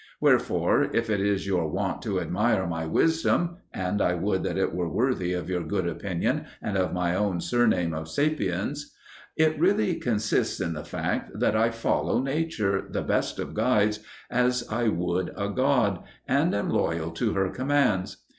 Wherefore, 0.19 0.89
if 0.95 1.11
it 1.11 1.19
is 1.21 1.45
your 1.45 1.69
wont 1.69 2.01
to 2.01 2.19
admire 2.19 2.65
my 2.65 2.87
wisdom 2.87 3.57
and 3.71 4.01
I 4.01 4.15
would 4.15 4.41
that 4.41 4.57
it 4.57 4.73
were 4.73 4.89
worthy 4.89 5.33
of 5.33 5.47
your 5.47 5.61
good 5.61 5.87
opinion 5.87 6.45
and 6.59 6.75
of 6.75 6.91
my 6.91 7.13
own 7.13 7.39
surname 7.39 7.93
of 7.93 8.09
Sapiens 8.09 8.95
it 9.37 9.59
really 9.59 9.93
consists 9.97 10.59
in 10.59 10.73
the 10.73 10.83
fact 10.83 11.39
that 11.39 11.55
I 11.55 11.69
follow 11.69 12.19
Nature, 12.19 12.83
the 12.89 13.03
best 13.03 13.37
of 13.37 13.53
guides, 13.53 13.99
as 14.31 14.67
I 14.71 14.87
would 14.87 15.33
a 15.37 15.49
god, 15.49 15.99
and 16.27 16.55
am 16.55 16.71
loyal 16.71 17.11
to 17.11 17.33
her 17.35 17.49
commands. 17.51 18.17